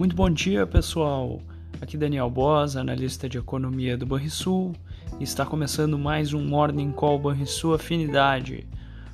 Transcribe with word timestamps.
Muito 0.00 0.16
bom 0.16 0.30
dia, 0.30 0.66
pessoal. 0.66 1.42
Aqui 1.78 1.94
Daniel 1.94 2.30
Boas, 2.30 2.74
analista 2.74 3.28
de 3.28 3.36
economia 3.36 3.98
do 3.98 4.06
Banrisul, 4.06 4.72
e 5.18 5.24
está 5.24 5.44
começando 5.44 5.98
mais 5.98 6.32
um 6.32 6.42
Morning 6.42 6.90
Call 6.90 7.18
Banrisul 7.18 7.74
Afinidade. 7.74 8.66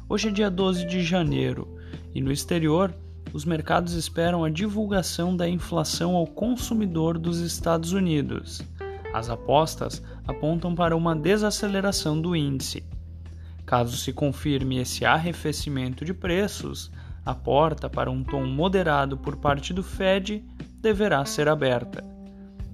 Hoje 0.08 0.28
é 0.28 0.30
dia 0.30 0.48
12 0.48 0.86
de 0.86 1.02
janeiro 1.02 1.76
e 2.14 2.20
no 2.20 2.30
exterior 2.30 2.94
os 3.32 3.44
mercados 3.44 3.94
esperam 3.94 4.44
a 4.44 4.48
divulgação 4.48 5.36
da 5.36 5.48
inflação 5.48 6.14
ao 6.14 6.24
consumidor 6.24 7.18
dos 7.18 7.40
Estados 7.40 7.90
Unidos. 7.90 8.62
As 9.12 9.28
apostas 9.28 10.00
apontam 10.24 10.72
para 10.72 10.96
uma 10.96 11.16
desaceleração 11.16 12.20
do 12.20 12.36
índice. 12.36 12.84
Caso 13.66 13.96
se 13.96 14.12
confirme 14.12 14.78
esse 14.78 15.04
arrefecimento 15.04 16.04
de 16.04 16.14
preços, 16.14 16.92
a 17.24 17.34
porta 17.34 17.90
para 17.90 18.08
um 18.08 18.22
tom 18.22 18.46
moderado 18.46 19.16
por 19.18 19.34
parte 19.34 19.74
do 19.74 19.82
Fed 19.82 20.44
deverá 20.86 21.24
ser 21.24 21.48
aberta. 21.48 22.04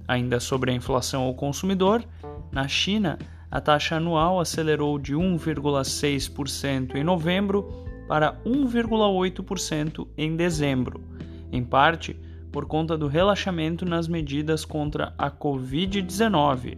Ainda 0.07 0.39
sobre 0.39 0.69
a 0.69 0.73
inflação 0.75 1.23
ao 1.23 1.33
consumidor, 1.33 2.05
na 2.51 2.67
China, 2.67 3.17
a 3.49 3.59
taxa 3.59 3.95
anual 3.95 4.39
acelerou 4.39 4.99
de 4.99 5.15
1,6% 5.15 6.95
em 6.95 7.03
novembro 7.03 7.67
para 8.07 8.39
1,8% 8.45 10.07
em 10.15 10.35
dezembro, 10.35 11.01
em 11.51 11.63
parte 11.63 12.15
por 12.51 12.67
conta 12.67 12.95
do 12.95 13.07
relaxamento 13.07 13.83
nas 13.83 14.07
medidas 14.07 14.63
contra 14.63 15.15
a 15.17 15.31
Covid-19. 15.31 16.77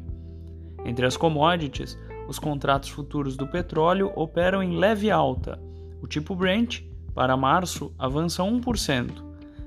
Entre 0.86 1.06
as 1.06 1.18
commodities, 1.18 2.00
os 2.30 2.40
contratos 2.40 2.88
futuros 2.88 3.36
do 3.36 3.46
petróleo 3.46 4.10
operam 4.16 4.64
em 4.64 4.78
leve 4.78 5.12
alta. 5.12 5.60
O 6.02 6.08
tipo 6.08 6.34
Brent, 6.34 6.84
para 7.14 7.36
março, 7.36 7.94
avança 8.00 8.42
1%, 8.42 9.25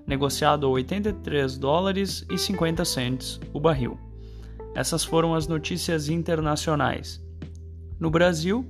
negociado 0.08 0.66
a 0.66 0.70
83 0.70 1.58
dólares 1.58 2.24
e 2.30 2.38
50 2.38 2.82
centes 2.82 3.38
o 3.52 3.60
barril. 3.60 3.98
Essas 4.74 5.04
foram 5.04 5.34
as 5.34 5.46
notícias 5.46 6.08
internacionais. 6.08 7.22
No 8.00 8.10
Brasil, 8.10 8.66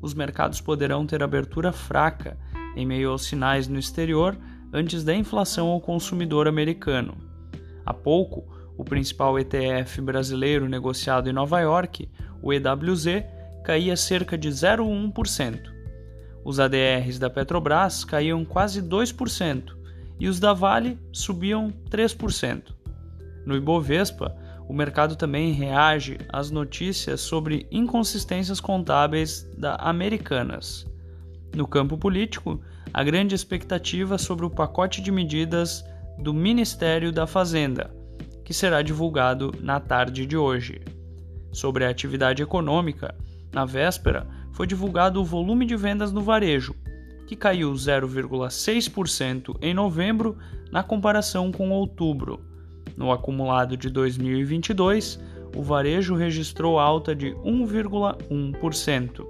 os 0.00 0.14
mercados 0.14 0.60
poderão 0.60 1.04
ter 1.04 1.24
abertura 1.24 1.72
fraca 1.72 2.38
em 2.76 2.86
meio 2.86 3.10
aos 3.10 3.26
sinais 3.26 3.66
no 3.66 3.80
exterior 3.80 4.38
antes 4.72 5.02
da 5.02 5.12
inflação 5.12 5.68
ao 5.68 5.80
consumidor 5.80 6.46
americano. 6.46 7.16
Há 7.84 7.92
pouco, 7.92 8.46
o 8.78 8.84
principal 8.84 9.36
ETF 9.40 10.00
brasileiro 10.02 10.68
negociado 10.68 11.28
em 11.28 11.32
Nova 11.32 11.58
York, 11.58 12.08
o 12.40 12.52
EWZ, 12.52 13.24
caía 13.64 13.96
cerca 13.96 14.38
de 14.38 14.50
0,1%. 14.50 15.62
Os 16.44 16.60
ADRs 16.60 17.18
da 17.18 17.28
Petrobras 17.28 18.04
caíam 18.04 18.44
quase 18.44 18.80
2% 18.80 19.76
e 20.18 20.28
os 20.28 20.40
da 20.40 20.52
Vale 20.52 20.98
subiam 21.12 21.72
3%. 21.90 22.74
No 23.44 23.56
Ibovespa, 23.56 24.36
o 24.68 24.72
mercado 24.72 25.14
também 25.14 25.52
reage 25.52 26.18
às 26.28 26.50
notícias 26.50 27.20
sobre 27.20 27.66
inconsistências 27.70 28.60
contábeis 28.60 29.48
da 29.56 29.76
Americanas. 29.76 30.86
No 31.54 31.66
campo 31.66 31.96
político, 31.96 32.60
a 32.92 33.04
grande 33.04 33.34
expectativa 33.34 34.18
sobre 34.18 34.44
o 34.44 34.50
pacote 34.50 35.00
de 35.00 35.12
medidas 35.12 35.84
do 36.18 36.34
Ministério 36.34 37.12
da 37.12 37.26
Fazenda, 37.26 37.94
que 38.44 38.54
será 38.54 38.82
divulgado 38.82 39.54
na 39.60 39.78
tarde 39.78 40.26
de 40.26 40.36
hoje. 40.36 40.80
Sobre 41.52 41.84
a 41.84 41.90
atividade 41.90 42.42
econômica, 42.42 43.14
na 43.52 43.64
véspera 43.64 44.26
foi 44.52 44.66
divulgado 44.66 45.20
o 45.20 45.24
volume 45.24 45.66
de 45.66 45.76
vendas 45.76 46.12
no 46.12 46.22
varejo, 46.22 46.74
que 47.26 47.36
caiu 47.36 47.72
0,6% 47.72 49.56
em 49.60 49.74
novembro 49.74 50.38
na 50.70 50.82
comparação 50.82 51.50
com 51.50 51.70
outubro. 51.70 52.40
No 52.96 53.10
acumulado 53.12 53.76
de 53.76 53.90
2022, 53.90 55.20
o 55.54 55.62
varejo 55.62 56.14
registrou 56.14 56.78
alta 56.78 57.14
de 57.14 57.32
1,1%. 57.34 59.26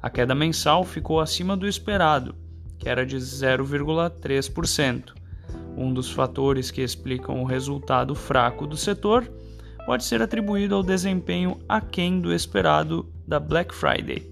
A 0.00 0.10
queda 0.10 0.34
mensal 0.34 0.84
ficou 0.84 1.20
acima 1.20 1.56
do 1.56 1.66
esperado, 1.66 2.34
que 2.78 2.88
era 2.88 3.06
de 3.06 3.16
0,3%. 3.16 5.12
Um 5.76 5.92
dos 5.92 6.10
fatores 6.10 6.70
que 6.70 6.82
explicam 6.82 7.40
o 7.40 7.46
resultado 7.46 8.14
fraco 8.14 8.66
do 8.66 8.76
setor 8.76 9.30
pode 9.86 10.04
ser 10.04 10.22
atribuído 10.22 10.74
ao 10.74 10.82
desempenho 10.82 11.60
aquém 11.68 12.20
do 12.20 12.32
esperado 12.32 13.06
da 13.26 13.38
Black 13.38 13.74
Friday. 13.74 14.31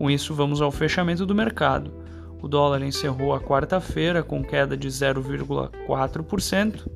Com 0.00 0.10
isso, 0.10 0.32
vamos 0.32 0.62
ao 0.62 0.72
fechamento 0.72 1.26
do 1.26 1.34
mercado. 1.34 1.92
O 2.40 2.48
dólar 2.48 2.80
encerrou 2.80 3.34
a 3.34 3.40
quarta-feira 3.40 4.22
com 4.22 4.42
queda 4.42 4.74
de 4.74 4.88
0,4% 4.88 6.88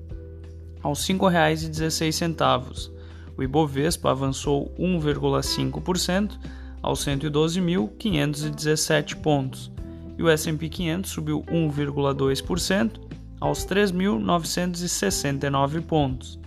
aos 0.83 1.07
R$ 1.07 1.15
5,16. 1.15 2.91
O 3.37 3.43
Ibovespa 3.43 4.11
avançou 4.11 4.75
1,5% 4.79 6.39
aos 6.81 7.05
112.517 7.05 9.17
pontos 9.17 9.71
e 10.17 10.23
o 10.23 10.31
S&P 10.31 10.71
500 10.71 11.11
subiu 11.11 11.43
1,2% 11.43 12.93
aos 13.39 13.67
3.969 13.67 15.83
pontos. 15.83 16.41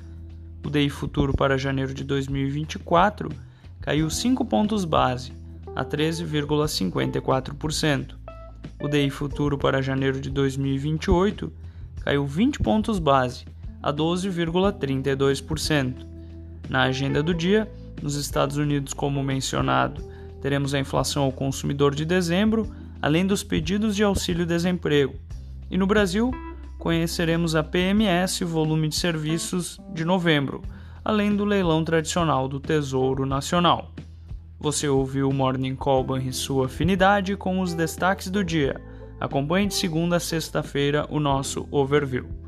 O 0.65 0.71
DI 0.71 0.89
futuro 0.89 1.33
para 1.33 1.55
janeiro 1.55 1.93
de 1.93 2.03
2024 2.03 3.29
caiu 3.79 4.09
5 4.09 4.43
pontos 4.43 4.85
base, 4.85 5.36
a 5.77 5.85
13,54%. 5.85 8.15
O 8.81 8.87
DI 8.87 9.11
futuro 9.11 9.59
para 9.59 9.79
janeiro 9.79 10.19
de 10.19 10.31
2028 10.31 11.53
caiu 12.03 12.25
20 12.25 12.61
pontos 12.61 12.97
base, 12.97 13.45
a 13.81 13.93
12,32%. 13.93 16.03
Na 16.67 16.81
agenda 16.83 17.21
do 17.21 17.31
dia, 17.31 17.71
nos 18.01 18.15
Estados 18.15 18.57
Unidos, 18.57 18.91
como 18.91 19.21
mencionado, 19.21 20.03
teremos 20.41 20.73
a 20.73 20.79
inflação 20.79 21.25
ao 21.25 21.31
consumidor 21.31 21.93
de 21.93 22.05
dezembro, 22.05 22.67
além 22.99 23.27
dos 23.27 23.43
pedidos 23.43 23.95
de 23.95 24.03
auxílio-desemprego. 24.03 25.13
E 25.69 25.77
no 25.77 25.85
Brasil, 25.85 26.31
conheceremos 26.79 27.55
a 27.55 27.61
PMS, 27.61 28.39
volume 28.39 28.87
de 28.87 28.95
serviços 28.95 29.79
de 29.93 30.03
novembro, 30.03 30.63
além 31.05 31.35
do 31.35 31.45
leilão 31.45 31.83
tradicional 31.83 32.47
do 32.47 32.59
Tesouro 32.59 33.27
Nacional. 33.27 33.91
Você 34.59 34.87
ouviu 34.87 35.29
o 35.29 35.33
Morning 35.33 35.75
Call 35.75 36.17
e 36.17 36.33
sua 36.33 36.65
afinidade 36.65 37.35
com 37.37 37.61
os 37.61 37.75
destaques 37.75 38.27
do 38.27 38.43
dia. 38.43 38.81
Acompanhe 39.19 39.67
de 39.67 39.75
segunda 39.75 40.15
a 40.15 40.19
sexta-feira 40.19 41.05
o 41.11 41.19
nosso 41.19 41.67
overview. 41.69 42.46